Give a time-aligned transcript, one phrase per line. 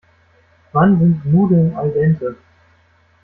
[0.71, 2.35] Wann sind Nudeln al dente?